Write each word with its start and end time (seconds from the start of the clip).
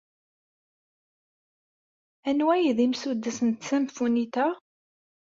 Anwa 2.29 2.51
ay 2.55 2.67
d 2.77 2.79
imsuddes 2.85 3.39
n 3.41 3.49
tsamfunit-a? 3.53 4.47